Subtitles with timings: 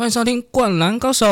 [0.00, 1.26] 欢迎收听《灌篮高手》。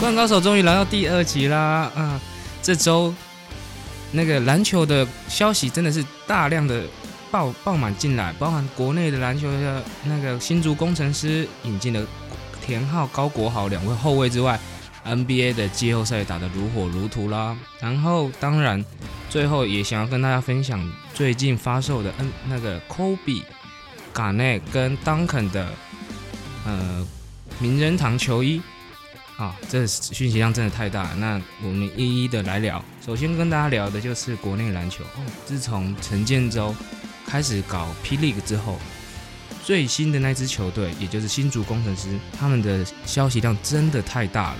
[0.00, 1.88] 灌篮高手终于来到第二集啦！
[1.94, 2.20] 啊，
[2.60, 3.14] 这周
[4.10, 6.82] 那个篮球的消息真的是大量的
[7.32, 12.06] 爆爆满进来，包含国内的篮球的那个新竹工程师引进的
[12.64, 14.60] 田浩、高国豪两位后卫之外
[15.04, 17.56] ，NBA 的季后赛打得如火如荼啦。
[17.80, 18.84] 然后当然
[19.30, 23.42] 最后也想要跟大家分享最近发售的 N 那个 Kobe、
[24.12, 25.68] 嘎内跟 Duncan 的
[26.66, 27.06] 呃
[27.58, 28.60] 名人堂球衣。
[29.38, 32.84] 啊，这讯息量真的太大，那我们一一的来聊。
[33.04, 35.02] 首先跟大家聊的就是国内篮球，
[35.44, 36.72] 自从陈建州
[37.32, 38.78] 开始搞 P League 之后，
[39.64, 44.58] 最新的那支球队，也就是新竹工程师，他们的消息量真的太大了。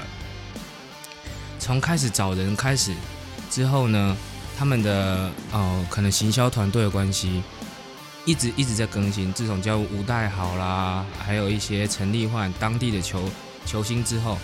[1.59, 2.95] 从开始找人开始
[3.51, 4.17] 之后呢，
[4.59, 7.43] 他们的呃可能行销团队的关系，
[8.25, 9.31] 一直一直在更新。
[9.35, 13.29] 自从叫吴代豪啦，还有一些陈立焕当地的球
[13.67, 14.39] 球星之后。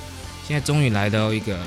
[0.47, 1.59] 现在终于来到一个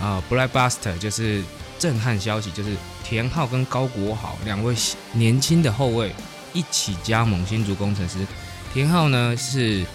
[0.00, 1.44] 啊，Blackbuster，就是
[1.78, 2.74] 震撼消息，就是
[3.08, 4.74] 田浩跟高国豪两位
[5.12, 6.12] 年轻的后卫
[6.52, 8.26] 一起加盟新竹工程师。
[8.72, 9.86] 田浩呢是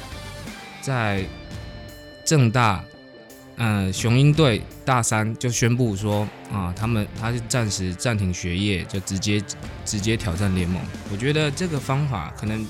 [0.80, 1.26] 在
[2.23, 2.81] 正大，
[3.58, 9.44] 呃，雄鹰队大三就宣布说啊，他们他是暂时暂停学业，就直接
[9.84, 10.81] 直接挑战联盟。
[11.12, 12.66] 我觉得这个方法可能。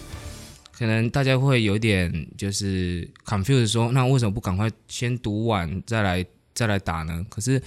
[0.74, 7.24] 可能大家会有点就是 confused，说那为什么不赶快先读完再来再来打呢？
[7.30, 7.62] 可是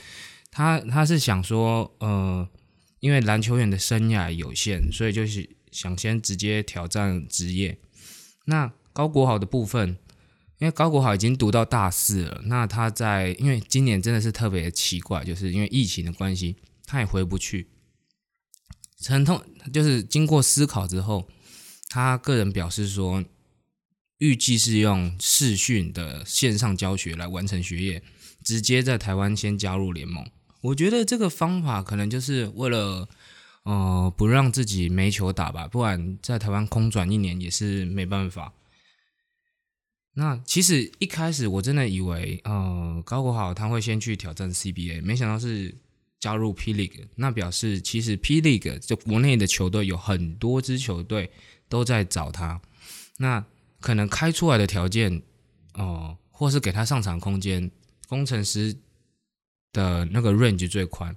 [0.50, 2.48] 他他是想说，呃，
[3.04, 7.76] 因为篮球员的生涯有限，所以就是想先直接挑战职业。
[8.46, 9.98] 那高国豪的部分，
[10.56, 16.56] 因为高国豪已经读到大四了，那他在因为今年真的是特别奇怪，就是因为疫情的关系，
[16.86, 17.68] 他也回不去。
[19.02, 21.28] 疼痛就是经过思考之后。
[21.90, 23.22] 他个人表示说，
[24.16, 28.02] 预计是用视讯的线上教学来完成学业，
[28.42, 30.26] 直接在台湾先加入联盟。
[30.64, 33.08] 我觉得这个方法可能就是为了，
[33.64, 38.52] 呃，不让自己没球打吧，不然在台湾空转一年也是没办法。
[40.14, 45.74] 那其实一开始我真的以为，呃，高国豪他会先去挑战 CBA，没想到是
[46.18, 47.08] 加入 P League。
[47.16, 51.30] 那表示其实 P League 就国内的球队有很多支球队。
[51.66, 52.60] 都在找他，
[53.16, 53.44] 那
[53.80, 55.22] 可能开出来的条件
[55.72, 57.68] 哦，或是给他上场空间，
[58.06, 58.76] 工程师
[59.74, 61.14] 的那个 range 最宽。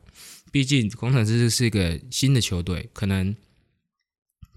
[0.51, 3.34] 毕竟工程师是一个新的球队，可能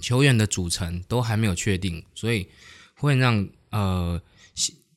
[0.00, 2.48] 球员的组成都还没有确定，所以
[2.96, 4.20] 会让呃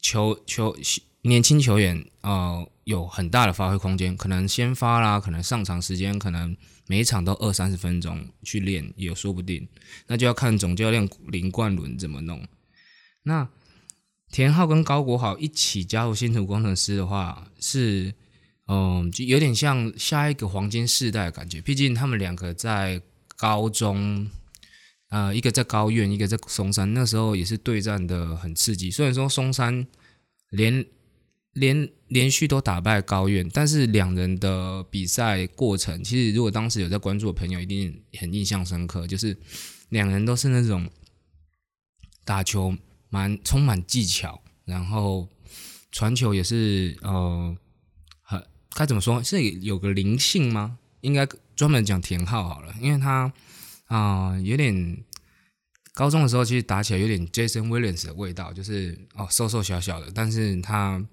[0.01, 0.75] 球球
[1.21, 6.57] 年轻球员呃有很大的发挥空间，可能先发啦，可能上场时间可能。
[6.85, 9.65] 每一场都二三十分钟去练也说不定，
[10.05, 12.45] 那就要看总教练林冠伦怎么弄。
[13.23, 13.47] 那
[14.29, 18.13] 田浩跟高国豪一起加入新竹工程师的话，是
[18.67, 21.59] 嗯，就有点像下一个黄金世代的感觉。
[21.59, 23.01] 毕竟他们两个在
[23.35, 24.29] 高中，
[25.09, 28.89] 呃，一个在高院，一个在松山，那时候也是对战的很刺激。
[28.89, 29.85] 虽然说松山
[30.49, 30.85] 连
[31.51, 39.05] 连连续都打败高院，但是两人的比赛过程，其实如果当时有在关注的朋友，一定很印象深刻。
[39.05, 39.37] 就是
[39.89, 40.89] 两人都是那种
[42.23, 42.75] 打球
[43.09, 45.27] 蛮充满技巧，然后
[45.91, 47.55] 传球也是呃，
[48.75, 49.23] 该怎么说？
[49.23, 50.77] 是有个灵性吗？
[51.01, 53.31] 应该专门讲田浩好了，因为他
[53.85, 55.03] 啊有点
[55.93, 61.03] 高中的时候其实打起来有点 Jason Williams 的味道，就是哦瘦瘦小小的，但是他。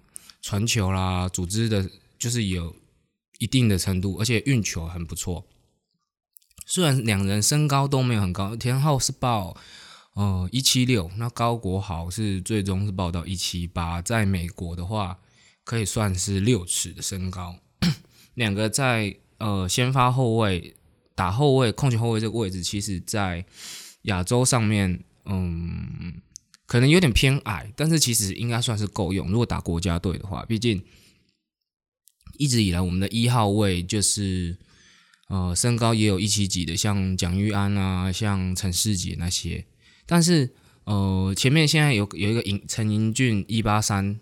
[0.42, 1.86] 传球啦，组织的
[2.18, 2.74] 就是有
[3.40, 5.44] 一定的程度，而且运球很不错。
[6.64, 9.54] 虽然两人身高都没有很高，田浩是报
[10.14, 15.18] 呃一七六，那高国豪是最终是报到一七八，在美国的话
[15.70, 17.54] 可以算是六尺的身高。
[18.34, 20.74] 两个在呃先发后卫
[21.14, 23.44] 打后卫控球后卫这个位置，其实在
[24.02, 26.20] 亚洲上面，嗯。
[26.66, 29.28] 可能有点偏矮，但是其实应该算是够用。
[29.28, 30.80] 如果打国家队的话，毕竟
[32.38, 34.56] 一直以来我们的一号位就是
[35.28, 39.66] 呃身高也有一七几的，像蒋玉安啊，像陈世杰那些。
[40.06, 44.20] 但是呃前面现在有有一个陈陈英俊一八三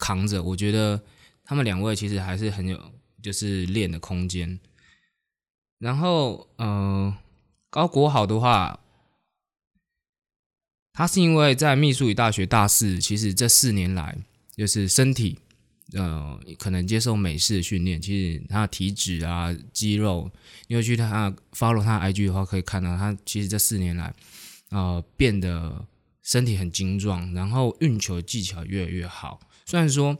[0.00, 1.00] 扛着，我觉得
[1.44, 2.76] 他们两位其实还是很有
[3.22, 4.58] 就是练的空间。
[5.78, 7.16] 然后呃
[7.70, 8.80] 高国好的话。
[10.92, 14.18] 他是因为在密苏里大学大四，其实这四年来
[14.56, 15.38] 就是身体
[15.94, 20.30] 呃可能接受美式的训练，其实他的体脂啊肌肉，
[20.66, 24.12] 你会去他 follow 他 IG 的话，可以看到他其实这四年来
[24.70, 25.86] 呃变得
[26.22, 29.40] 身体很精壮，然后运球技巧越来越好。
[29.70, 30.18] 虽然说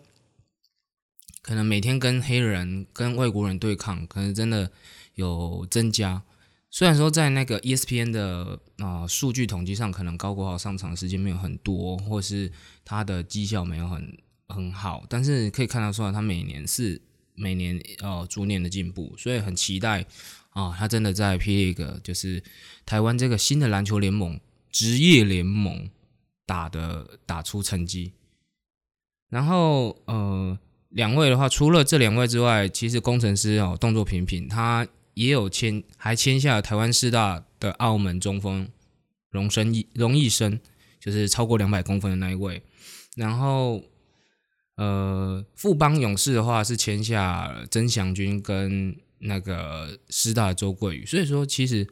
[1.43, 4.70] 可能每天跟黑人跟外国人对抗，可能真的
[5.17, 6.23] 有增加。
[6.70, 12.52] 虽然说在那个 ESPN 的啊数据统计上，可能高国豪上场时间没有很多，或是
[12.85, 14.17] 他的绩效没有很
[14.47, 17.03] 很好，但是可以看得出来，他每年是
[17.35, 20.06] 每年呃逐年的进步，所以很期待
[20.50, 22.41] 啊，他真的在 P League 就是
[22.87, 24.38] 台湾这个新的篮球联盟
[24.70, 25.91] 职业联盟
[26.46, 28.12] 打的打出成绩。
[29.31, 30.59] 然后呃
[30.91, 34.87] 两位的话，除了这两位之外，其实工程师哦动作频频，他。
[35.15, 38.67] 也有签，还签下台湾师大的澳门中锋
[39.29, 40.59] 荣生义荣义生，
[40.99, 42.62] 就是超过两百公分的那一位。
[43.17, 43.82] 然后，
[44.77, 51.05] 呃，富邦勇士的话是签下曾祥军跟那个师大周桂宇。
[51.05, 51.87] 所以说，其实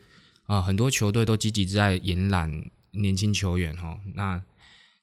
[0.45, 3.99] 啊，很多球队都积极在延揽年轻球员哈。
[4.15, 4.41] 那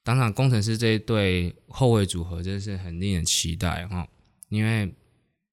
[0.06, 4.06] 当然，工程师这一对后卫组合真是很令人期待哈，
[4.48, 4.94] 因为。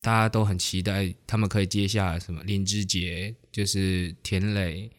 [0.06, 4.92] 大家都很期待他们可以接下什么林志杰，就是田磊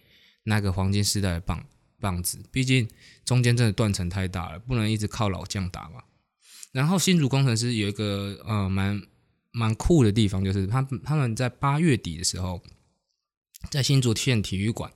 [0.45, 1.62] 那个黄金时代的棒
[2.01, 2.43] 棒子。
[2.51, 2.89] 毕竟
[3.23, 6.03] 中间真的断层太大了，不能一直靠老将打嘛。
[6.73, 9.03] 然后新竹工程师有一个呃蛮
[9.50, 12.62] 蛮酷的地方，就是他他们在八月底的时候，
[13.71, 14.91] 在新竹县体育馆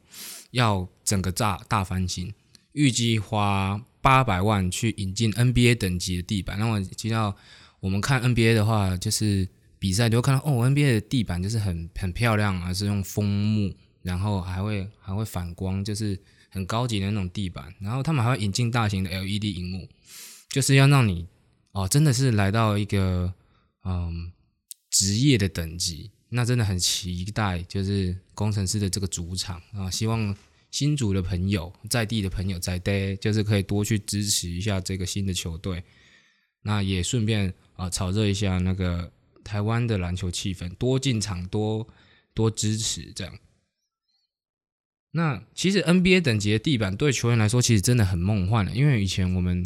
[0.53, 2.33] 要整个炸大翻新，
[2.73, 6.59] 预计花八百万去引进 NBA 等级的地板。
[6.59, 7.37] 那么提到
[7.81, 9.49] 我们看 NBA 的话，就是。
[9.81, 13.73] 比赛就会看到哦，NBA 的地板就是很很漂亮啊，是用枫木，
[14.03, 16.19] 然后还会还会反光，就是
[16.51, 17.73] 很高级的那种地板。
[17.81, 19.89] 然后他们还会引进大型的 LED 荧幕，
[20.51, 21.29] 就是要让你
[21.71, 23.33] 哦，真的是来到一个
[23.85, 24.33] 嗯
[24.91, 26.11] 职业的等级。
[26.31, 30.35] 那真的很期待，就是工程师的这个主场啊，希望
[30.71, 35.83] 新主的朋友在地的朋友在地，就是可以多去支持一下这个新的球队。
[36.63, 39.13] 那也顺便啊炒热一下那个。
[39.45, 41.89] 台湾的篮球气氛，多进场，多
[42.35, 43.39] 多支持，这样。
[45.13, 48.73] 那其实 NBA 等级的地板对球员来说，其实真的很梦幻了。
[48.75, 49.65] 因为以前我们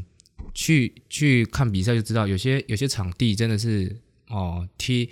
[0.55, 5.09] 去去看比赛就知道，有些有些场地真的是哦贴，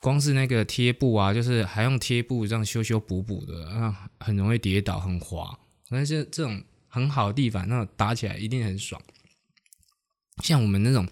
[0.00, 5.58] 光是那个贴布啊，就是还用贴布这样修修补补的，啊，很容易跌倒，很滑。
[5.90, 9.00] 但是这种很好的地板，那打起来一定很爽。
[10.42, 11.06] 像我们那种。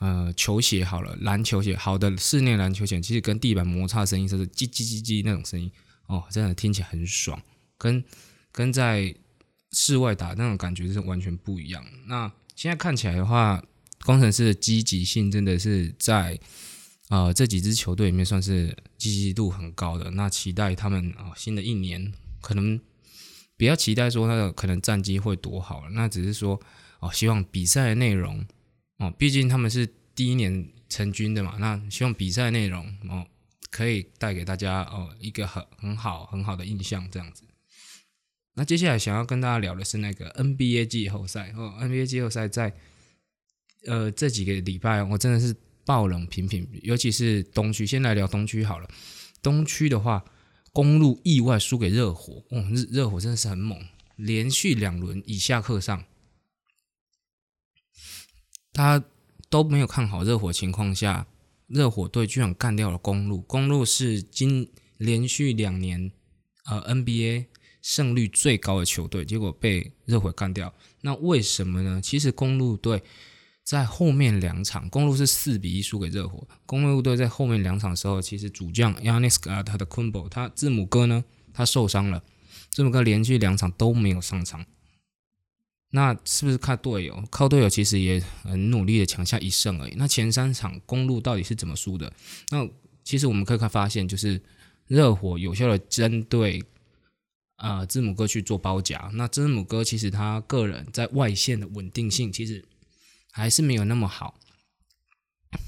[0.00, 5.68] 呃，球鞋好了，篮球鞋好的室内篮球鞋，其实跟地板摩擦声音就是叽叽叽叽那种声音
[6.06, 7.42] 哦，真的听起来很爽，
[7.76, 8.04] 跟
[8.52, 9.12] 跟在
[9.72, 11.84] 室外打那种感觉是完全不一样。
[12.06, 13.60] 那现在看起来的话，
[14.04, 16.38] 工程师的积极性真的是在
[17.08, 20.10] 啊这几支球队里面算是积极度很高的。
[20.12, 22.80] 那期待他们啊新的一年可能
[23.56, 26.60] 不要期待说那个可能战绩会多好，那只是说
[27.00, 28.46] 哦希望比赛的内容。
[28.98, 33.24] 哦，毕竟他们是第一年成军的嘛，那希望比赛内容哦
[33.70, 37.44] 可以带给大家哦一个很很好很好的印象这样子。
[38.54, 42.74] 那接下来想要跟大家聊的是那个 NBA 季后赛哦，NBA 季后赛在
[43.86, 45.54] 呃这几个礼拜我真的是
[45.88, 47.86] 爆冷频频，尤其是东区。
[47.86, 48.86] 先来聊东区好了，
[49.40, 50.22] 东区的话，
[50.70, 53.80] 公路意外输给热火，哦，热热火真的是很猛，
[54.16, 56.04] 连续两轮以下克上。
[58.74, 59.02] 他
[59.48, 61.26] 都没有看好热火情况下，
[61.66, 63.40] 热火队居然干掉了公路。
[63.40, 66.12] 公路是今连续两年
[66.66, 67.46] 呃 NBA
[67.80, 70.74] 胜率最高的球队，结果被热火干掉。
[71.00, 72.02] 那为什么呢？
[72.02, 73.02] 其实公路队
[73.68, 76.48] 在后面两场，公路是四比一输给热火。
[76.64, 81.22] 公路队在后面两场的时候，其实主将 Yanis 啊，他的 Kumbo，他字母哥呢，
[81.52, 82.24] 他受伤了，
[82.70, 84.64] 字母哥连续两场都没有上场。
[85.90, 87.22] 那是不是靠队友？
[87.30, 89.94] 靠队友其实也很努力的抢下一胜而已。
[89.98, 92.10] 那前三场公路到底是怎么输的？
[92.48, 92.66] 那
[93.04, 94.40] 其实我们可以看发现，就是
[94.86, 96.64] 热火有效的针对
[97.56, 99.10] 啊字母哥去做包夹。
[99.12, 102.64] 那字母哥其实他个人在外线的稳定性其实
[103.38, 104.38] 还是没有那么好。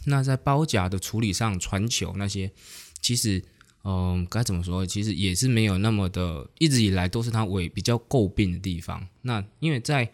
[0.07, 2.53] 那在包夹的处理上，传球那些
[3.01, 3.43] 其实。
[3.83, 4.85] 嗯，该怎么说？
[4.85, 9.09] 其实也是没有那么的，一直以来都是他为比较诟病的地方。
[9.23, 10.13] 那因为在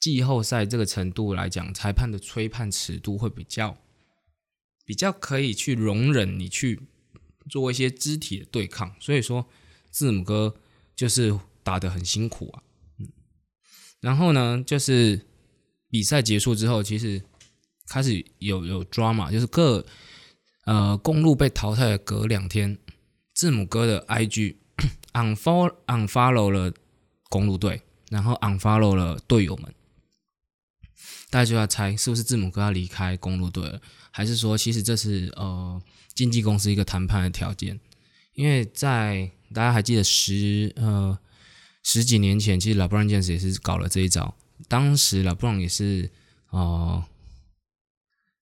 [0.00, 3.76] 季后赛这个程度来讲，裁判的吹判尺度会比较
[4.86, 6.80] 比较可以去容忍你去
[7.50, 9.46] 做一些肢体的对抗，所以说
[9.90, 10.56] 字母哥
[10.96, 12.62] 就是打得很辛苦啊。
[12.98, 13.08] 嗯，
[14.00, 15.26] 然后呢，就是
[15.94, 17.22] 比赛结束之后，其实
[17.86, 19.86] 开始有有 drama，就是各
[20.64, 22.76] 呃公路被淘汰的隔两天，
[23.32, 24.56] 字母哥的 IG
[25.14, 26.74] unfollow unfollow 了
[27.28, 29.72] 公路队，然后 unfollow 了队友们。
[31.30, 35.80] 大家就要猜，是不是字母哥要离开公路队了，还是说其实这是呃
[36.12, 37.78] 经纪公司一个谈判的条件？
[38.32, 41.16] 因为在大家还记得十呃
[41.84, 44.34] 十几年前，其实老布朗剑士也是搞了这一招。
[44.68, 46.10] 当时老布朗也是
[46.50, 47.04] 哦，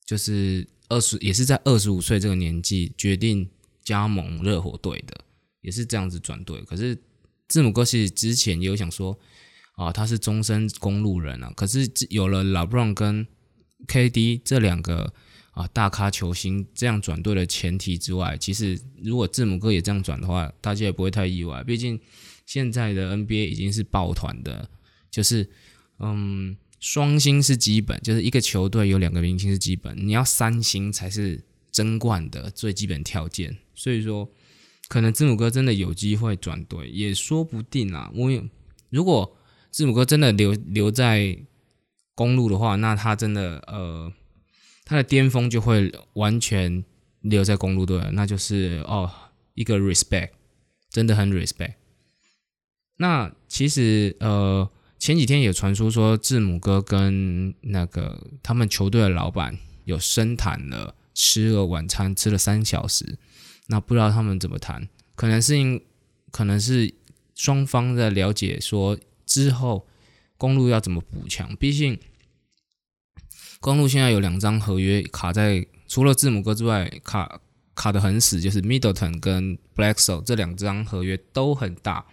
[0.04, 3.48] 就是二十也是在二十五岁这个年纪决定
[3.84, 5.24] 加盟热火队的，
[5.60, 6.62] 也是这样子转队。
[6.62, 6.96] 可是
[7.48, 9.18] 字母哥其实之前也有想说。
[9.74, 11.50] 啊，他是终身公路人啊！
[11.56, 13.26] 可是有了老布朗跟
[13.88, 15.14] KD 这两个
[15.52, 21.64] 啊大咖球星这样转队的前提之外，其实如果字母哥也这样转的话，大家也不会太意外。
[21.64, 21.98] 毕竟
[22.44, 24.68] 现在的 NBA 已经是抱团的，
[25.10, 25.50] 就是
[26.02, 33.56] 嗯双星是基本，就是一个球队有两个明星是基本，你要三星才是争冠的最基本条件。
[33.74, 34.28] 所以说，
[34.88, 38.10] 可能字母哥真的有机会转队，也说不定啊。
[38.14, 38.44] 我有
[38.90, 39.38] 如果。
[39.72, 41.34] 字母哥真的留留在
[42.14, 44.12] 公路的话，那他真的呃，
[44.84, 46.84] 他的巅峰就会完全
[47.22, 49.10] 留在公路队，那就是哦
[49.54, 50.32] 一个 respect，
[50.90, 51.72] 真的很 respect。
[52.98, 54.70] 那其实呃
[55.02, 63.18] 前几天有传出说字母哥跟那个他们球队的老板有深谈了，吃了晚餐，吃了三小时。
[63.66, 65.82] 那不知道他们怎么谈，可能是因
[66.30, 66.94] 可能是
[67.34, 68.96] 双方在了解说。
[69.26, 69.88] 之后，
[70.36, 71.56] 公路要怎么补强？
[71.56, 71.98] 毕竟
[73.58, 77.40] 公路现在有两张合约卡在，除了字母哥之外，卡
[77.74, 82.06] 卡的很死，就是 Middleton 跟 Blackso 这两张合约都很大。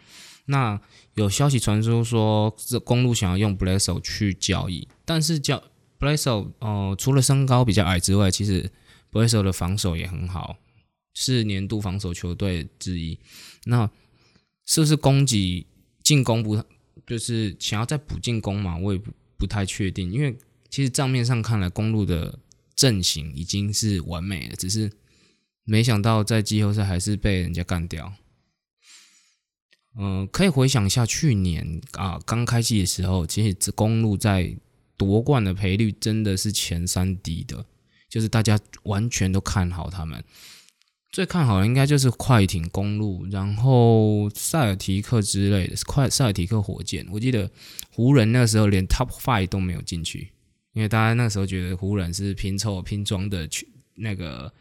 [0.46, 0.82] 那
[1.20, 5.62] 有消息传出说，这公路想要用 Blackso 去交易，但是交
[6.00, 8.72] Blackso 哦，除了身高比较矮之外，其实
[9.12, 10.56] Blackso 的防守也很好，
[11.14, 13.20] 是年度防守球队之一。
[13.66, 13.90] 那
[14.66, 15.68] 是不是攻击
[16.02, 16.64] 进攻不？
[17.06, 20.38] 就是想要再补进攻嘛，我也不不太确定，因为
[20.70, 22.40] 其实账面上看来，公路的
[22.76, 24.90] 阵型已经是完美了，只是
[25.66, 28.14] 没想到在季后赛还是被人家干掉。
[30.02, 34.56] 嗯，可以回想一下去年啊，刚开季的时候，其实这公路在
[34.96, 37.66] 夺冠的赔率真的是前三低的，
[38.08, 40.24] 就是大家完全都看好他们。
[41.12, 47.06] 最看好的应该就是快艇公路，然后塞尔提克之类的，快塞尔提克火箭。
[47.12, 47.50] 我记得
[47.92, 50.32] 湖人那时候连 Top Five 都没有进去，
[50.74, 54.54] 因为大家那时候觉得湖人是拼凑拼装的去那个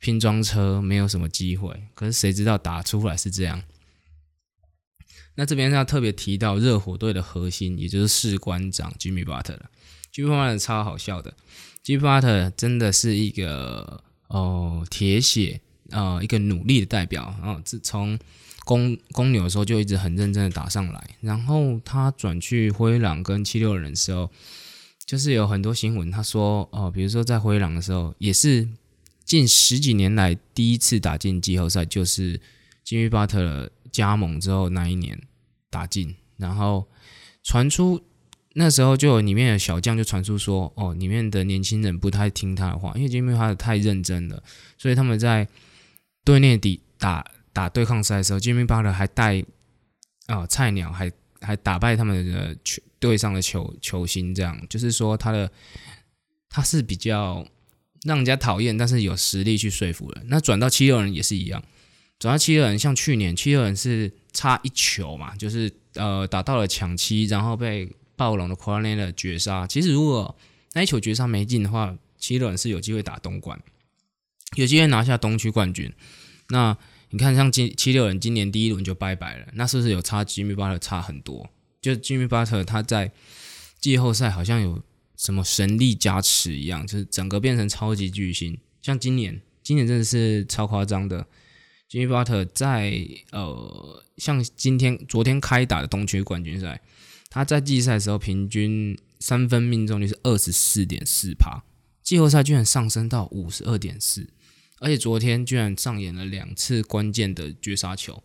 [0.00, 1.74] 拼装车，没有什么机会。
[1.94, 3.62] 可是谁知道打出来是这样？
[5.36, 9.60] 那这边要特别提到热火队的核心，也就是士官长 Jimmy Butler。
[10.12, 11.34] Jimmy Butler 超好笑的
[11.84, 15.60] ，Jimmy Butler 真的是一个哦铁血。
[15.90, 18.18] 呃，一个努力的代表，然后自从
[18.64, 24.30] 公公牛的时候就一直很认真的打上来，然后他转去灰狼跟七六人的时候，
[25.04, 28.66] 就是有很多新闻，他说哦，比如说在灰狼的时候，也是
[29.26, 32.40] 近十几年来第一次打进季后赛，就是
[32.84, 35.20] 金鱼巴特加盟之后那一年
[35.70, 36.86] 打进，然后
[37.42, 38.00] 传出
[38.52, 44.42] 那时候就有里面的小将就传出说，哦，里面的年轻人不太听他的话，因为金鱼巴特太认真了，
[44.78, 45.48] 所以他们在。
[46.26, 47.22] 队内底打
[47.52, 49.44] 打对抗赛的时候，Jimmy Butler 还带
[50.24, 51.12] 啊菜鸟，还
[51.42, 55.52] 还打败他们的球队上的球球星，这样就是说他的
[56.48, 57.46] 他是比较
[58.04, 60.24] 让人家讨厌，但是有实力去说服人。
[60.28, 61.62] 那转到七六人也是一样，
[62.18, 69.66] 转到七六人像去年七六人是差一球嘛，就是呃打到了抢七，然后被暴龙的 q u a r n e 绝杀。
[69.66, 70.36] 其实如果
[70.72, 73.60] 那一球绝杀没进的话，七六人是有机会打东莞。
[74.56, 75.92] 有机会拿下东区冠军，
[76.50, 76.76] 那
[77.10, 81.50] 你看像今七六人今年第一轮就拜拜了，那是不是有差吉米巴特差很多？
[81.82, 83.10] 就吉米巴特他在
[83.80, 84.80] 季后赛好像有
[85.16, 88.56] 什么神力加持一样，就是整个变成超级巨星。
[88.80, 91.26] 像今年，今年真的是超夸张的。
[91.88, 96.80] 吉米巴特在呃，像今天昨天开打的东区冠军赛，
[97.30, 101.62] 他在季赛的时候平均三分命中率是二十四点四帕，
[102.02, 104.28] 季后赛居然上升到五十二点四。
[104.80, 108.22] 而且昨天居然上演了两次关键的绝杀球，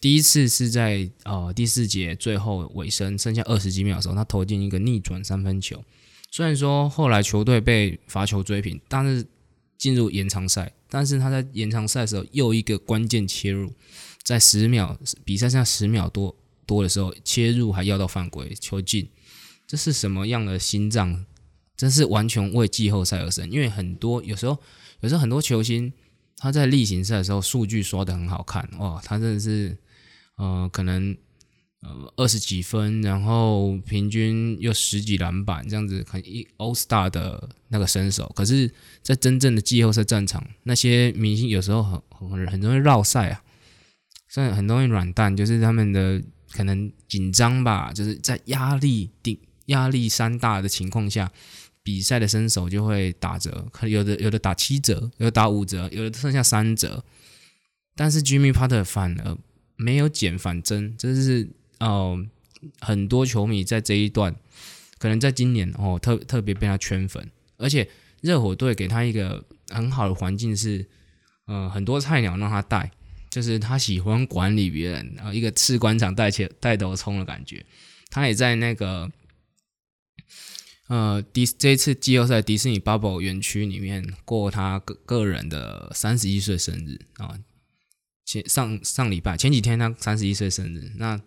[0.00, 5.82] 第一次是在呃第四节最后尾声剩下二十几秒的时候，他投进一个逆转三分球。
[6.30, 9.26] 虽然说后来球队被罚球追平，但是
[9.78, 13.72] 进入延长赛，但是他在延长赛的时候又一个关键切入，
[14.22, 19.08] 在十秒比赛剩下十秒多多的时候切入还要到犯规球进，
[19.66, 21.24] 这是什么样的心脏？
[21.76, 23.50] 真是完全为季后赛而生。
[23.50, 24.58] 因为很多有时候，
[25.00, 25.92] 有时候很多球星
[26.38, 29.76] 他在例行赛的时候数据刷的很好看，哇，他真的是
[30.36, 31.16] 呃可能。
[31.82, 38.32] 呃，二十几分，然后平均又十几篮板，这样子很一 All Star 的那个身手。
[38.34, 38.68] 可是，
[39.02, 43.44] 在真正的季后赛战场，那些明星有时候很很很容易绕赛啊，
[44.26, 51.30] 甚至很容易软蛋，就是他们的可能紧张吧，就是在压力顶压力山大的情况下，
[51.84, 57.04] 比赛的身手就会打折，可有的有的打七折，有的打五折，有的剩下三折。
[57.94, 59.36] 但是 Jimmy Potter 反而
[59.76, 61.50] 没有减反增，这是。
[61.78, 62.26] 哦，
[62.80, 64.34] 很多球迷在这一段，
[64.98, 67.88] 可能在今年哦，特特别被他圈粉，而且
[68.22, 70.86] 热火队给他一个很好的环境是，
[71.46, 72.90] 呃，很多菜鸟让他带，
[73.30, 77.64] 就是他喜欢管理别人，然后一个士官场带起带头冲的感觉。
[78.08, 79.12] 他也在那个，
[80.88, 87.38] 呃，迪这一次季后赛迪士尼 Bubble 园区里面过他个个人的三十一岁生日啊，
[88.24, 91.20] 前上上礼拜前几天他三十一岁生日，那。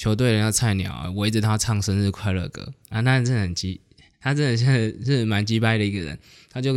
[0.00, 3.82] 球队人家菜鸟围着他唱生日快乐歌啊，那真的很鸡，
[4.18, 6.18] 他真的是是蛮鸡掰的一个人。
[6.48, 6.72] 他就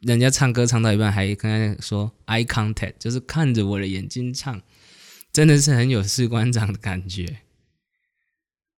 [0.00, 4.60] 人家唱歌唱到一半，还跟他说 eye contact，就是看着我的眼睛唱，
[5.32, 7.42] 真的是很有士官长的感觉。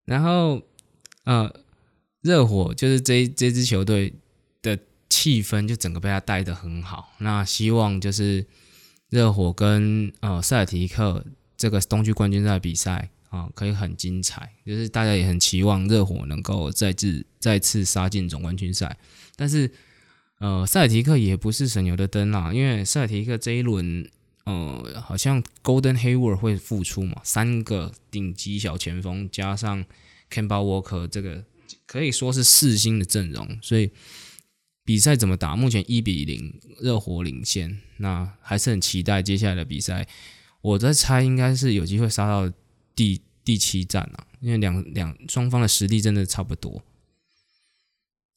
[0.05, 0.61] 然后
[1.25, 1.51] 呃，
[2.21, 4.13] 热火就是这这支球队
[4.61, 7.15] 的气氛就整个被他带的很好。
[7.21, 8.45] 那希望就是
[9.09, 11.25] 热火跟呃塞尔提克
[11.57, 13.09] 这个东区冠军赛比赛。
[13.31, 18.99] 啊，可以很精彩，就是大家也很期望热火能够再次再次杀进总冠军赛。
[19.37, 19.71] 但是，
[20.41, 24.11] 呃，塞尔提克也不是省油的灯啦，因为塞尔提克这一轮，
[24.47, 29.85] 呃，好像 Golden Hayward 会复出嘛，三个顶级小前锋加上
[30.29, 31.45] Kemba Walker 这个
[31.87, 33.93] 可以说是四星的阵容，所以
[34.85, 35.55] 比赛怎么打？
[35.55, 37.79] 目前一比零，热火领先。
[37.99, 40.09] 那还是很期待接下来的比赛。
[40.63, 42.53] 我在猜，应该是有机会杀到。
[42.95, 46.83] 第第七站啊，因为两两双方的实力真的差不多。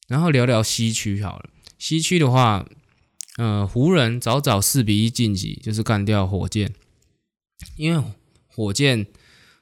[0.07, 2.67] 然后聊聊西区好了，西区的话，
[3.37, 6.73] 呃，湖人早早四比一晋级，就是干掉火箭。
[7.77, 8.03] 因为
[8.47, 9.07] 火箭，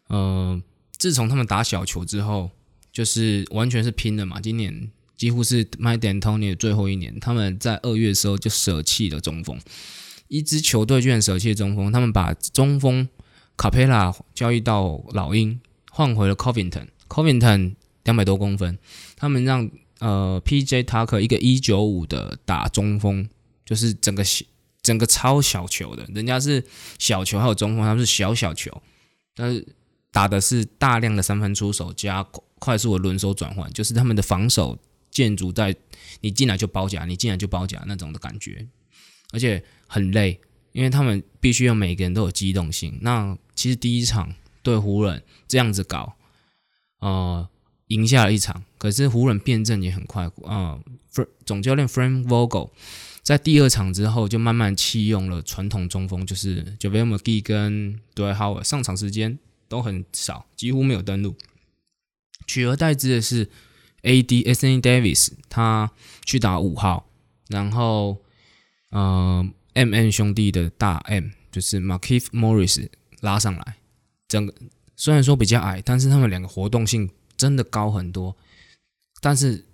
[0.07, 0.61] 呃，
[0.97, 2.49] 自从他们打小球之后，
[2.91, 4.41] 就是完全是拼的嘛。
[4.41, 9.59] 今年几乎是 My d a n Tony 的最后一年，他们在二月的时候就舍弃了中锋，
[10.27, 13.07] 一支球队居然舍弃中锋，他们把中锋。
[13.61, 18.75] 卡佩拉交易到老鹰，换回了 Covington，Covington 两百多公分。
[19.15, 19.69] 他们让
[19.99, 23.29] 呃 PJ Tucker 一个一九五的打中锋，
[23.63, 24.43] 就是整个小
[24.81, 26.65] 整个超小球的，人家是
[26.97, 28.81] 小球还有中锋，他们是小小球，
[29.35, 29.63] 但是
[30.11, 32.25] 打的是大量的三分出手加
[32.57, 34.75] 快速的轮手转换，就是他们的防守
[35.11, 35.75] 建筑在
[36.21, 38.67] 你进来就包夹，你进来就包夹那种的感觉，
[39.31, 40.41] 而且很累。
[40.71, 42.97] 因为他们必须要每个人都有机动性。
[43.01, 46.15] 那其实第一场对湖人这样子搞，
[46.99, 47.47] 呃，
[47.87, 48.63] 赢下了一场。
[48.77, 50.79] 可是湖人变阵也很快啊。
[51.45, 52.69] 总教练 Frank Vogel
[53.21, 61.35] 在第二场之后就慢慢弃用了传统中锋，就是 j a v a l McGee 跟 Dwight Howard 上场时间都很少，几乎没有登陆。
[62.47, 63.49] 取而代之的是
[64.03, 65.91] AD Anthony Davis，他
[66.25, 67.07] 去打五号，
[67.49, 68.21] 然后，
[68.91, 69.53] 嗯。
[69.73, 72.87] M N 兄弟的大 M 就是 Markif Morris
[73.21, 73.77] 拉上来，
[74.27, 74.53] 整个
[74.95, 78.35] 虽然说比较矮，但是他们两个活动性真的高很多，
[79.21, 79.65] 但是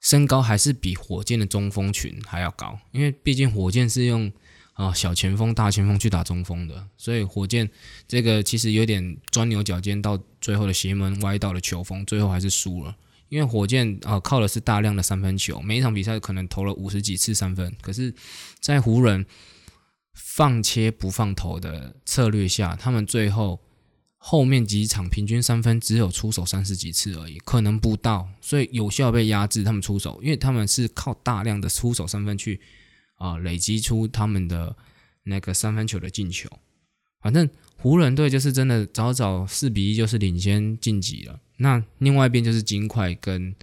[0.00, 4.32] 身高还是比火箭的中锋群还要高，因为毕竟火箭是用
[4.74, 7.68] 啊小前锋、大前锋去打中锋的，所以火箭
[8.06, 12.96] 这个其实有点钻牛角尖，到最后的邪门歪道的球风，最后还是输了。
[13.28, 18.14] 因为火箭啊靠的是大量的三分球，每一场比赛可能投了五十几次三分，可是，
[18.60, 19.26] 在湖人
[20.14, 23.60] 放切不放投的策略下，他们最后
[24.16, 29.62] 后面几场平均三分只有出手三十几次而已，可能不到，所以有效被压制。
[29.62, 32.60] 他们出手，因为他们是靠大量的出手三分去
[33.16, 34.76] 啊累积出他们的
[35.24, 36.48] 那个三分球的进球。
[37.20, 41.40] 反正湖人队就是真的早早四比一就是领先晋级了。
[41.58, 43.54] 那另外一边就是金块跟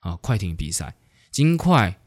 [0.00, 0.96] 啊快艇比赛，
[1.30, 2.00] 金块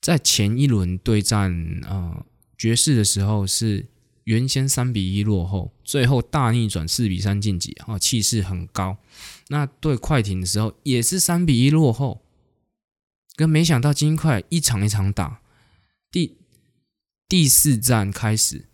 [0.00, 2.24] 在前一轮对战啊
[2.56, 3.86] 爵士的时候是
[4.24, 8.98] 原先三比一落后，最后大逆转四比三晋级啊气势很高。
[9.48, 12.22] 那对快艇的时候也是三比一落后，
[13.34, 15.42] 跟没想到金块一场一场打，
[16.10, 16.36] 第
[17.28, 18.66] 第四战开始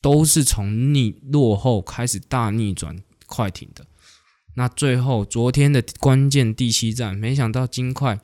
[0.00, 3.86] 都是从逆落后开始大逆转快艇的。
[4.54, 8.18] 那最后昨天的关键第七战，没想到金块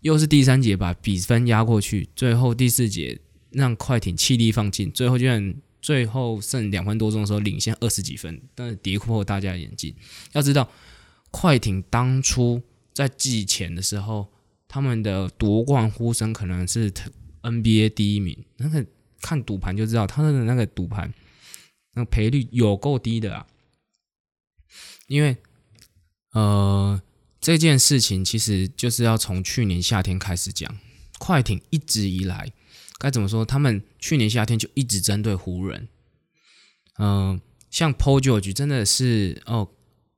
[0.00, 9.94] 又是第三节把比分压过去，最后第四节让快艇气力放尽，最后居然最后剩两分多钟的时候领先二十几分，但是跌破大家眼镜。
[10.32, 10.70] 要知道，
[11.30, 12.62] 快艇当初
[12.94, 14.28] 在季前的时候，
[14.66, 16.90] 他们的夺冠呼声可能是
[17.42, 18.86] NBA 第一名，那个
[19.24, 21.10] 看赌盘就知道他的那个赌盘
[21.94, 23.46] 那个赔率有够低的啊，
[25.06, 25.34] 因为。
[26.34, 27.00] 呃，
[27.40, 30.68] 这件事情其实就是要从去年夏天开始讲。
[31.20, 32.50] 快艇一直以来
[32.98, 33.44] 该怎么说？
[33.44, 35.86] 他们去年夏天就一直针对湖人。
[36.98, 39.68] 嗯，像 Paul George 真的是哦，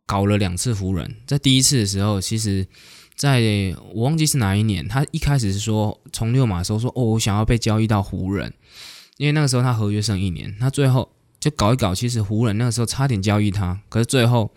[0.06, 1.16] 搞了两次湖人。
[1.26, 2.66] 在第一次的时候，其实
[3.14, 8.54] 在我忘记是哪一年，他一开始是说从六马时候说哦，我想要被交易到湖人，
[9.16, 10.56] 因为那个时候他合约剩一年。
[10.58, 14.52] 他最后就搞一搞，其实湖人那个时候差点交易他，可是最后。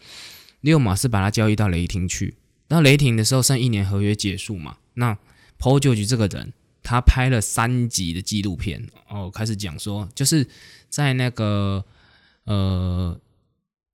[0.61, 2.35] 六马是把他交易到雷霆去，
[2.67, 4.75] 那雷霆的时候剩一年合约结束嘛？
[4.95, 5.17] 那
[5.57, 6.51] Paul George 这个人，
[6.83, 10.45] 他拍了三集的纪录片哦，开始讲说，就是
[10.89, 11.85] 在那个
[12.43, 13.17] 呃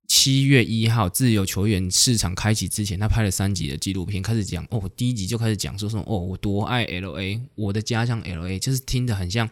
[0.08, 9.48] 七月一号自由球员市场开启之前，他拍了三集的纪录片，开始讲哦，第一集就开始讲说说哦，我多爱 LA，我的家乡 LA，就是听着很像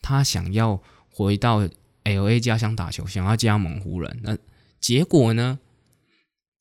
[0.00, 1.68] 他想要回到
[2.04, 4.36] LA 家乡打球，想要加盟湖人，那
[4.80, 5.58] 结果呢？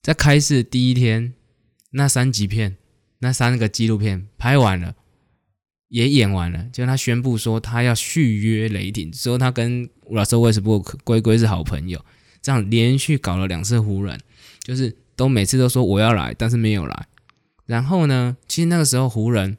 [0.02, 1.34] 在开市第一天，
[1.92, 2.78] 那三集片，
[3.20, 4.96] 那三个纪录片拍完了，
[5.90, 12.04] 也演完了，就他宣布说他要续约雷霆，说他跟 Russell Westbrook 龟龟是好朋友，
[12.42, 14.20] 这样连续搞了两次湖人，
[14.64, 17.08] 就是都每次都说我要来，但是没有来。
[17.66, 19.58] 然后呢，其实那个时候湖人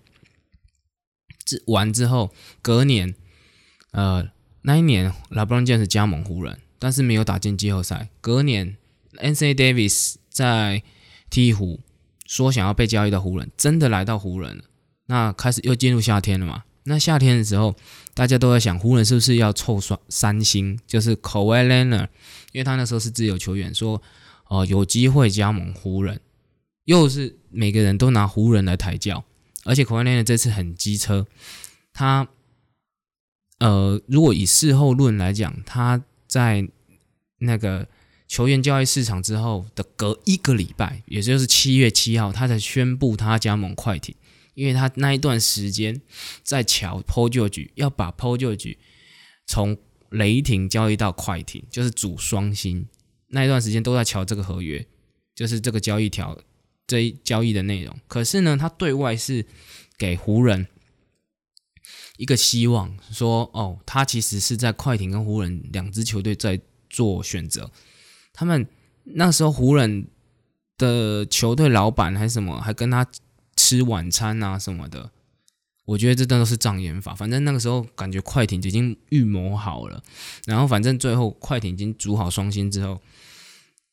[1.44, 3.14] 之完之后，隔年，
[3.92, 4.28] 呃，
[4.62, 8.08] 那一年拉布朗剑是加盟湖人，但是没有打进季后赛。
[8.20, 8.76] 隔年
[9.16, 9.54] ，N.C.
[9.54, 10.14] Davis。
[10.32, 10.84] 在
[11.28, 11.80] 鹈鹕
[12.24, 14.64] 说想要被交易到湖人，真的来到湖人了。
[15.06, 16.62] 那开始又进入夏天了嘛？
[16.84, 17.74] 那夏天的时候，
[18.14, 22.08] 大家都在想湖人是不是要凑双三星，就是 Kawhi Leonard，
[22.52, 24.00] 因为他那时候是自由球员，说
[24.46, 26.20] 哦有机会加盟湖人，
[26.84, 29.24] 又是每个人都拿湖人来抬轿，
[29.64, 31.26] 而且 Kawhi Leonard 这次很机车，
[31.92, 32.28] 他
[33.60, 36.68] 呃如果以事后论来讲，他在
[37.38, 37.86] 那个。
[38.30, 44.14] 球员交易市场之后的隔一个礼拜，也就是七月七号，他才宣布他加盟快艇，
[44.54, 46.00] 因为他那一段时间
[46.44, 48.78] 在瞧 Paul George 要把 POJO 局
[49.48, 49.76] 从
[50.10, 52.86] 雷霆交易到快艇，就是主双星
[53.30, 54.86] 那一段时间都在瞧这个合约，
[55.34, 56.38] 就是这个交易条
[56.86, 57.98] 这一交易的内容。
[58.06, 59.44] 可是呢，他对外是
[59.98, 60.68] 给湖人
[62.20, 67.70] 一个希望，说哦，他其实是在快艇跟湖人两支球队在做选择。
[68.34, 68.66] 他们
[69.04, 70.06] 那时候湖人
[70.76, 73.06] 的球队老板还是什么，还跟他
[73.56, 75.10] 吃晚餐啊什么的。
[75.86, 77.14] 我觉得这都是障眼法。
[77.14, 80.02] 反正那个时候感觉快艇已经预谋好了，
[80.44, 83.00] 然后反正最后快艇已经组好双星之后，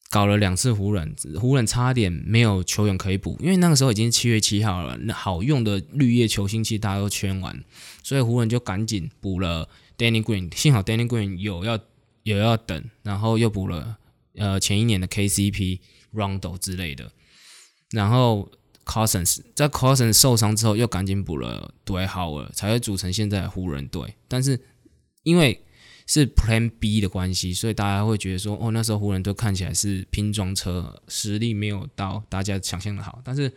[0.10, 7.64] 搞了两次湖人，湖人差点没有球员可以补，因为那个时候已经七月七号了，那好用的绿叶球星期大家都圈完，
[8.04, 9.68] 所以湖人就赶紧补了
[9.98, 10.54] Danny Green。
[10.56, 11.80] 幸好 Danny Green 有要
[12.24, 13.98] 有要等，然后又补了。
[14.40, 15.80] 呃，前一年的 KCP、
[16.14, 17.12] Rondo 之类的，
[17.90, 18.52] 然后
[18.86, 24.14] Cousins 在 Cousins 受伤之后，又赶紧补了 Dwayne Howard，才会组成现在的湖人队。
[24.28, 24.62] 但是
[25.24, 25.60] 因为
[26.08, 33.22] 是 Plan B 的关系，所以大家会觉得说，哦，那时候湖人队看起来是拼装车，实力没有到大家想象的好。
[33.26, 33.52] 但是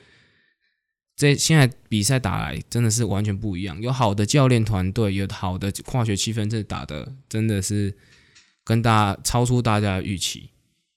[1.15, 7.97] 这现在比赛打来真的是完全不一样，有好的教练团队，有好的化学气氛，这打的真的是
[8.65, 10.51] 跟大家超出大家的预期。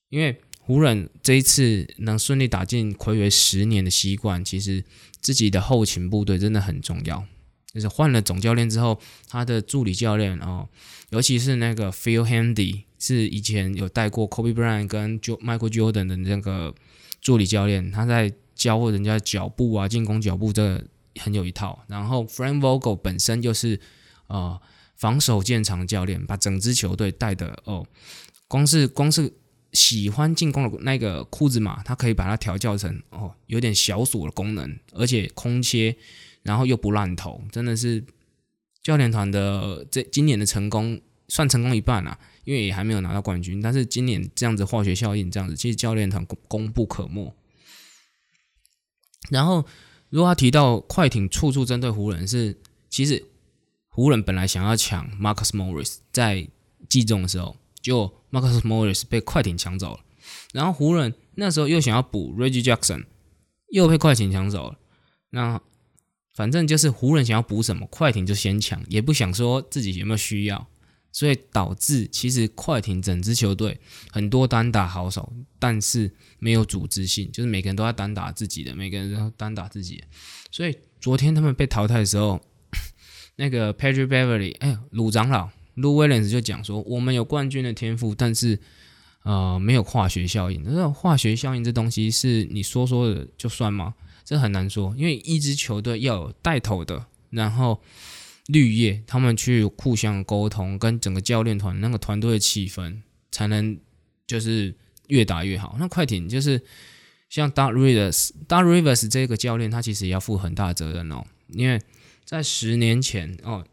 [0.09, 4.83] 因为湖人这一次能顺利打进魁违十年的习惯，其实
[5.21, 7.25] 自己的后勤部队真的很重要。
[7.73, 10.67] 就是换了总教练之后，他的助理教练哦，
[11.09, 16.73] 尤其是那个 Phil Handy，是以前有带过 Kobe Bryant 跟 Michael Jordan 的那个
[17.19, 20.83] 助理教练，他在教人家脚步啊、进攻脚步，这
[21.19, 21.83] 很有一套。
[21.87, 23.79] 然后 Frank Vogel 本身就是
[24.27, 24.59] 呃
[24.95, 27.85] 防守见长教练，把整支球队带的哦，
[28.47, 29.33] 光是光是。
[29.73, 35.97] 喜欢进攻的那个库兹马，他可以把它调教成哦，有点小锁的功能，而且空切，
[36.43, 38.03] 然后又不烂投，真的是
[38.81, 47.33] 教练团的这今年的成功算成功一半啊，因为也还没有拿到冠军，但是今年这样子化学效应这样子，其实教练团功功不可没。
[49.29, 49.65] 然后
[50.09, 52.57] 如果他提到快艇处处针对湖人，是
[52.89, 53.25] 其实
[53.87, 56.47] 湖人本来想要抢 Marcus Morris，在
[56.87, 58.13] 季中的时候就。
[58.33, 59.99] Marcus Morris 被快艇抢走了，
[60.53, 63.05] 然后湖人那时候又想要补 Reggie Jackson，
[63.69, 64.79] 又被快艇抢走了。
[65.29, 65.61] 那
[66.33, 70.67] 反正就是湖人想要补什么，快艇就先抢，也不想说自己有没有需要，
[71.11, 73.79] 所以导致其实快艇整支球队
[74.11, 80.03] 很多单打好手，但是没有组织性，就是每个人都在单打自己的，每个人都单打自己的。
[80.49, 82.41] 所以昨天他们被淘汰的时候，
[83.37, 88.59] 那个 Patrick Beverly，哎，鲁长老 Lou Williams 就讲说，我们有冠军的天赋，但是
[89.21, 90.63] 呃没有化学效应。
[90.65, 93.93] 那化学效应这东西是你说说的就算吗？
[94.25, 97.81] 这很难说，因为一支球队要有带头的，然后
[98.47, 103.77] 绿叶他们去互相沟通，跟整个教练团那个团队的气氛，才能
[104.25, 104.73] 就是
[105.07, 105.75] 越打越好。
[105.77, 106.61] 那快艇就是
[107.29, 111.81] 像 Dar Rivers，Dar Rivers 这个教练，他其实也要负很大责任哦，因为
[112.23, 113.65] 在十年前哦，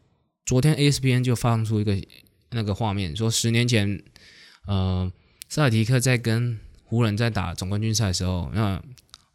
[0.44, 1.96] 昨天 ASPN 就放出一个
[2.50, 4.02] 那个画面，说十年前，
[4.66, 5.12] 呃，
[5.48, 8.82] 塞尔提克在跟湖人在打总冠军赛的时候，那。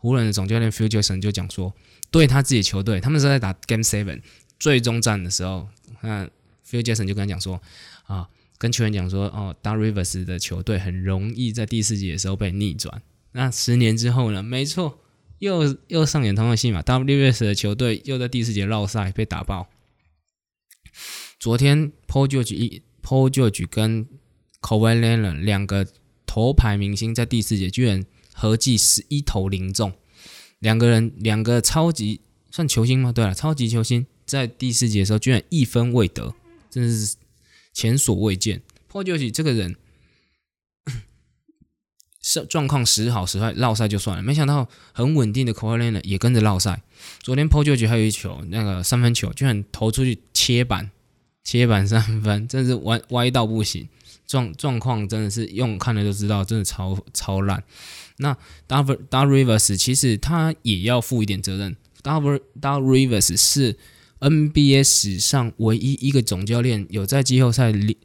[0.06, 1.74] 湖人的总教练 Phil Jackson 就讲说，
[2.12, 4.22] 对他自己球队，他们是在打 Game Seven
[4.60, 5.68] 最终战的时候，
[6.02, 6.26] 那
[6.64, 7.60] Phil Jackson 就跟他讲说，
[8.04, 13.02] 啊，跟球员讲说，哦，Dar Rivers 的球队很容易在第四节的时候被逆转。
[13.32, 14.44] 那十年之后呢？
[14.44, 15.00] 没错，
[15.40, 19.70] 又又上演同样戏码，Dar Rivers 的球队又在第四节绕赛被打爆。
[21.40, 24.08] 昨天 Paul George 一 Paul George 跟
[24.62, 25.88] Kawhi Leonard 两个
[26.28, 28.06] 头牌明星在第四节居然。
[28.38, 29.94] 合计十一投零中，
[30.60, 32.20] 两个人两个超级
[32.52, 33.14] 算球星吗？
[33.14, 36.36] 对了，超级球星在第四节的时候居然一分未得，
[36.70, 37.16] 真是
[37.74, 38.62] 前所未见。
[38.90, 39.76] 破旧喜这个人
[42.22, 46.82] 是状况时好时坏，绕赛就算了，没想到很稳定的 k a w i 也跟着绕赛。
[47.22, 50.92] 昨天破旧局还有一球那个三分球，居然投出去切板
[51.44, 53.88] 切板三分，真是歪歪到不行。
[54.28, 57.64] 状状况真的是用看了就知道，真的超超烂。
[58.18, 61.76] 那 Dar Dar Rivers 其实他也要负一点责任。
[62.02, 63.78] Dar Dar Rivers 是
[64.20, 67.98] NBA 史上唯一一个总教练有在季后赛累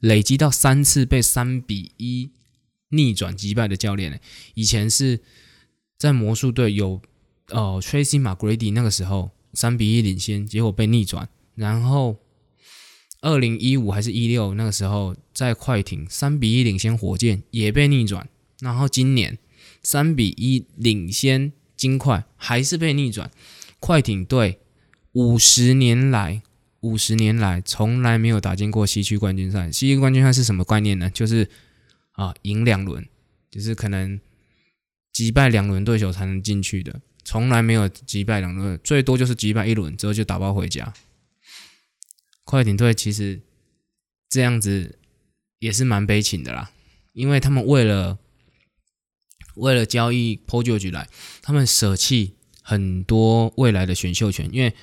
[0.00, 2.30] 累积到三次被三比一
[2.90, 4.20] 逆转击败的教练。
[4.52, 5.20] 以前是
[5.96, 7.00] 在魔术队有
[7.48, 11.28] 呃 Tracy McGrady 那个时候三比一领先，结果被逆转。
[11.54, 12.18] 然后
[13.22, 18.28] 二零一五还是一六那个时候在快艇三比一领先火箭也被逆转。
[18.60, 19.38] 然后今年。
[19.84, 23.30] 三比一领先金块，还是被逆转。
[23.78, 24.58] 快艇队
[25.12, 26.42] 五十年来，
[26.80, 29.70] 五十年来从来没有打进过西区冠军赛。
[29.70, 31.10] 西区冠军赛是什么概念呢？
[31.10, 31.50] 就是
[32.12, 33.06] 啊，赢两轮，
[33.50, 34.18] 就是可能
[35.12, 37.02] 击败两轮对手才能进去的。
[37.22, 40.94] 从来没有击败两轮，最多就是击败一轮之后就打包回家。
[42.44, 43.42] 快艇队其实
[44.30, 44.98] 这样子
[45.58, 46.70] 也是蛮悲情的啦，
[47.12, 48.18] 因为他们为了。
[49.54, 51.08] 为了交易 p o j o 来，
[51.42, 54.74] 他们舍弃很多未来的选秀权，因为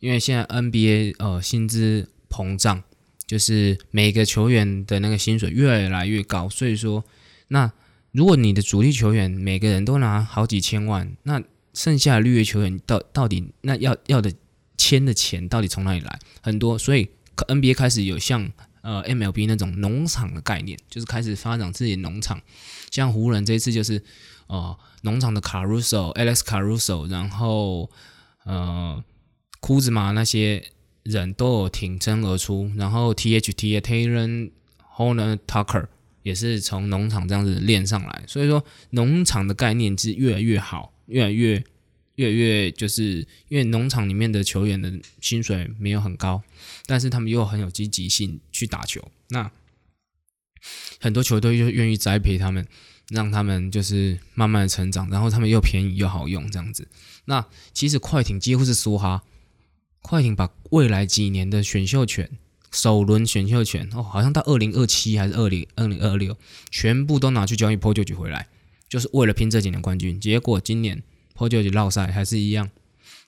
[0.00, 2.82] 因为现在 NBA 呃薪资膨胀，
[3.26, 7.04] 就是每个球员的那个薪水越来越高，所以说
[7.48, 7.72] 那
[8.12, 11.42] 如果你的主力球员每个人都拿好几千万，那
[11.74, 14.32] 剩下绿叶球员到到底那要要的
[14.78, 16.18] 签的钱到底从哪里来？
[16.40, 22.40] 很多，所以 NBA 开始有像呃 MLB 那种农场的概念，就是开始发展自己的农场。
[22.96, 24.02] 像湖人这次就是，
[24.46, 27.90] 呃，农场的卡鲁索、Alex Caruso，然后
[28.44, 29.04] 呃，
[29.60, 34.50] 库兹马那些人都有挺身而出，然后 THT 的 Taylor
[34.96, 35.88] Horner Tucker
[36.22, 41.62] 也是从农场这样子练上来，所以说农场的概念是越来越好，越来越
[42.14, 46.40] 越来越就是因为农场里面的球员的薪水没有很高，
[46.86, 49.50] 但是他们又很有积极性去打球，那。
[51.00, 52.66] 很多球队就愿意栽培他们，
[53.10, 56.88] 让他们就是慢慢的成长，然后他们又便宜又好用这样子。
[57.26, 59.22] 那其实快艇几乎是梭哈，
[60.00, 62.30] 快艇把未来几年的选秀权、
[62.70, 66.36] 首轮选秀权哦，好像到二零二七还是二零二零二六，
[66.70, 68.48] 全部都拿去交易 p o j o 回来，
[68.88, 70.20] 就是为了拼这几年冠军。
[70.20, 71.02] 结果今年
[71.34, 72.70] p o j o 绕赛还是一样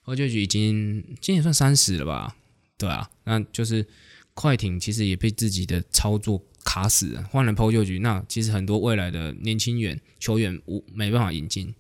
[0.04, 2.36] p o j o 已经今年算三十了吧？
[2.76, 3.86] 对啊，那就是
[4.34, 6.42] 快艇其实也被自己的操作。
[6.64, 11.74] 卡死，换了 PO 旧局，那其实很多未来的年轻员球员无没办法引进，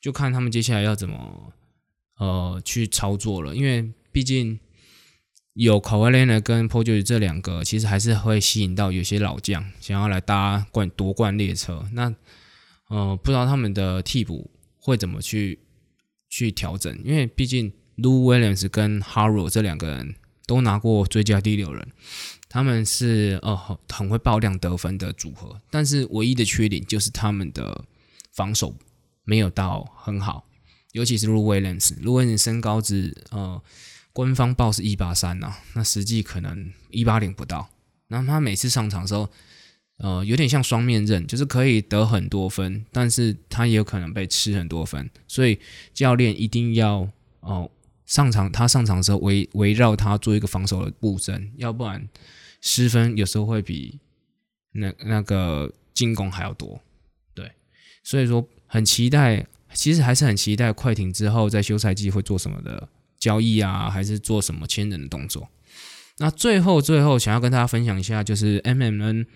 [0.00, 1.52] 就看他们接下来要怎么
[2.18, 3.54] 呃去操作了。
[3.54, 4.58] 因为毕竟
[5.54, 11.86] 有 k a w a l e n 跟 PO 旧局这两个，其实还是会吸引到有些老将想要来搭冠夺冠列车。
[11.92, 12.14] 那
[12.88, 15.60] 呃不知道他们的替补会怎么去
[16.28, 20.14] 去调整，因为毕竟 Lou Williams 跟 Harro 这两个人。
[20.50, 21.86] 都拿过最佳第六人。
[22.48, 23.56] 他们是呃
[23.88, 27.84] 很会爆量得分的组合，但是唯一的缺点就是他们的
[28.32, 28.74] 防守
[29.22, 30.44] 没有到很好，
[30.90, 33.62] 尤其是 Lu Williams，Lu Williams 身高只呃
[34.12, 37.70] 官方报是一八三呐，那实际可能一八零不到。
[38.08, 39.30] 然后他每次上场的时候，
[39.98, 45.60] 呃有点像双面刃，就是可以得很多分，但是他也有可能被吃很多分，所以
[45.94, 47.08] 教练一定要
[47.38, 47.70] 哦
[48.10, 52.08] 上场他上场的时候围围绕他做一个防守的布阵，要不然。
[52.60, 54.00] 失分有时候会比
[54.72, 56.80] 那那个进攻还要多，
[57.34, 57.52] 对，
[58.02, 65.48] 所以说很期待，其实还是很期待快艇之后在休赛季会做什么的交易啊，还是做什么签人的动作。
[66.18, 69.26] 那最后最后想要跟大家分享一下，就是 M M N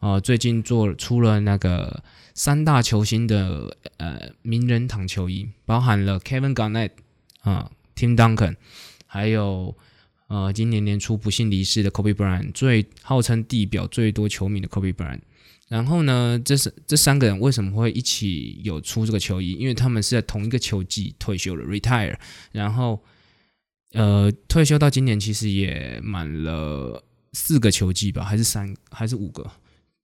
[0.00, 2.02] 呃最近做出了那个
[2.34, 6.92] 三大球星的呃名人堂球衣，包含了 Kevin Garnett
[7.42, 8.56] 啊，Tim Duncan，
[9.06, 9.76] 还有。
[10.28, 15.20] 呃，今年年初不幸离世的 Kobe Bryant，最号称地表最多球迷的 Kobe Bryant。
[15.68, 19.52] 然后呢，这是这三个人为什么会一起有出这个球衣？
[19.52, 22.16] 因为他们是在同一个球季退休了，retire。
[22.50, 23.04] 然后，
[23.92, 29.50] 呃，退休到今年其实也满了四个球季吧，还是三还是五个？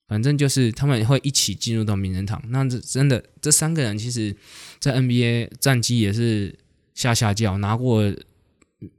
[0.08, 2.42] 反正就是他们会一起进入到名人堂。
[2.48, 4.36] 那这真的这三个人，其实
[4.78, 6.54] 在 NBA 战绩也是
[6.98, 8.02] 下下叫，拿过。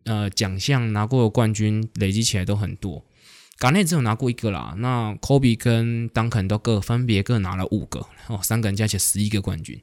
[0.04, 3.06] 呃，奖项拿过的冠军累积起来都很多，
[3.58, 4.76] 港内只有拿过一个啦。
[4.80, 9.82] 那 Kobe 跟 Duncan 都各分别各拿了五个哦，三个人加起来十一个冠军。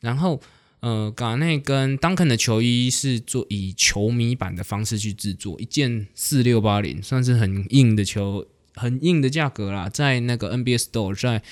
[0.00, 0.40] 然后，
[0.80, 9.90] 呃，港内跟 Duncan 的球衣是做以球迷版的方式去制作，一件四六八零，算是很硬的球，很硬的价格啦。
[9.90, 11.42] 在那个 NBA Store，在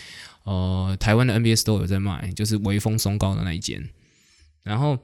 [0.44, 3.90] 呃台湾的 NBA Store 有在卖，就是微风松高的那一件。
[4.62, 4.98] 然后。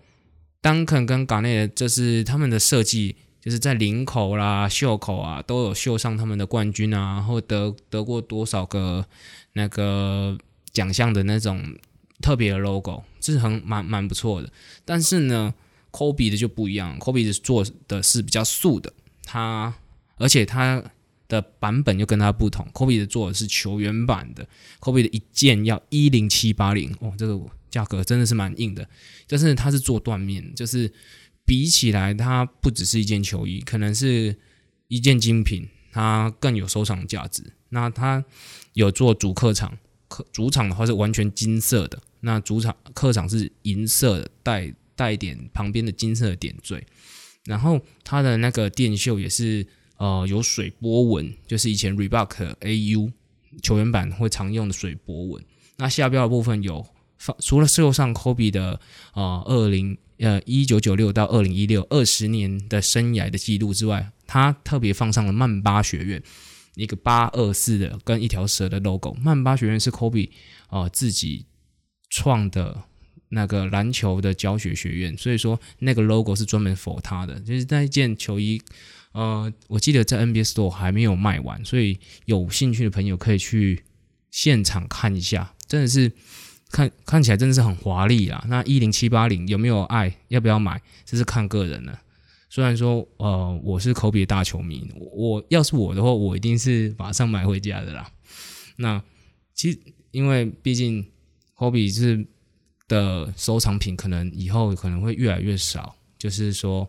[0.63, 9.07] Duncan 跟 g a r n e t 这是他们的设计，就是在领口啦、袖口啊都有绣上他们的冠军啊，或得得过多少个
[9.55, 10.37] 那个
[10.73, 11.75] 奖项的那种
[12.21, 14.53] 特别的 logo，这是很蛮蛮不错的。
[14.85, 15.55] 但是呢
[15.91, 18.93] ，Kobe 的就不一样，Kobe 的做的是比较素的，
[19.25, 19.75] 他
[20.17, 20.83] 而且他
[21.31, 24.47] 的版本又跟他不同，Kobe 的做的是球员版的
[24.81, 27.41] ，Kobe 的一件要一零七八零哦，这个。
[27.71, 28.91] 价格真的是蛮硬的，
[29.29, 30.93] 但是它是做缎面，就是
[31.45, 34.37] 比起来它不只是一件球衣，可能是
[34.89, 37.53] 一件精品，它更有收藏价值。
[37.69, 38.25] 那它
[38.73, 46.85] 有做主客场，客主场的话是完全金色的，那主场客场是银色，带带点旁边的金色的点缀。
[47.45, 49.65] 然后它的那个电袖也是
[50.01, 53.13] 呃有水波纹，就是以前 Reebok AU
[53.63, 55.45] 球员版会常用的水波纹。
[55.77, 56.87] 那下标的部分有
[57.19, 57.37] 放。
[57.39, 58.81] 除了秀上 Kobe 的
[59.13, 66.23] 呃二零呃一九九六到二零一六二十年的生涯的记录之外，他特别放上了曼巴学院
[66.77, 69.13] 一个八二四的跟一条蛇的 logo。
[69.21, 70.31] 曼巴学院是 Kobe
[70.69, 71.45] 啊自己
[72.09, 72.85] 创的
[73.29, 77.39] 那个篮球的教学学院，所以说那个 logo 是专门 for 他的。
[77.41, 78.61] 就是那一件球衣，
[79.13, 83.85] 呃，我记得在 NBA Store 还没有卖完，所以有兴趣的朋友可以去
[84.31, 86.13] 现场看一下，真的是。
[86.73, 88.47] 看看起来真的是很华丽啊！
[88.47, 90.17] 那一零七八零有没有爱？
[90.29, 90.81] 要不要买？
[91.05, 92.01] 这是看个人了。
[92.49, 98.09] 虽然说，呃，我是科比的大球迷，我要是我的话，我一定是马上买回家的啦。
[98.77, 99.03] 那
[99.53, 99.81] 其实，
[100.13, 101.05] 因为毕竟
[101.59, 102.25] 科比是
[102.87, 106.89] 的收藏品，可能以后可能会越来越少，就是说。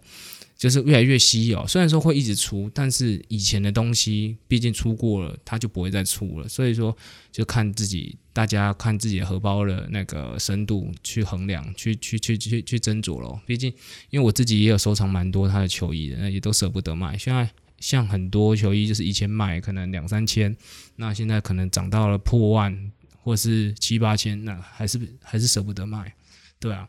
[0.62, 6.48] 就是越来越稀有，虽然说会一直出，但是以前的东西毕竟出过了，它就不会再出了。
[6.48, 6.96] 所以说，
[7.32, 13.42] 就看自己，大家看自己的荷包的那个深度去衡量，去去去去去斟酌咯。
[13.48, 13.74] 毕竟，
[14.12, 17.18] 因为我自己也有收藏蛮多他的球衣的，那也都舍不得卖。
[17.18, 20.56] 现在像很多球衣就是以前卖可能两三千，
[20.98, 22.92] 那现在可能涨到了破万
[23.24, 26.14] 或是七八千，那还是还是舍不得卖，
[26.60, 26.88] 对啊。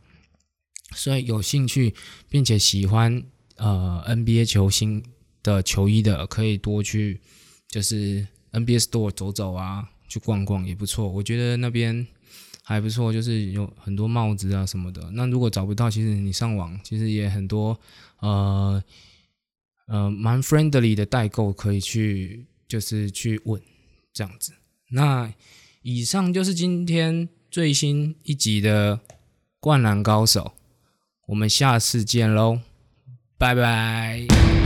[0.94, 1.94] 所以有兴趣
[2.28, 3.24] 并且喜欢。
[3.62, 5.01] 呃，NBA 球星
[5.40, 7.20] 的球衣的可以多去，
[7.68, 11.09] 就是 NBA Store 走走啊，去逛逛也不错。
[11.09, 12.04] 我觉得那边
[12.65, 15.08] 还不错，就是有很多帽子啊什么的。
[15.13, 17.79] 那如果找不到，其实你上网其实也很多，
[18.19, 18.83] 呃
[19.87, 23.63] 呃，蛮 friendly 的代购可以去，就是去问
[24.13, 24.52] 这样子。
[24.90, 25.33] 那
[25.83, 28.96] 以上就是今天最新一集的
[29.60, 30.40] 《灌篮高手》，
[31.27, 32.58] 我们下次见喽。
[33.42, 34.62] 拜拜。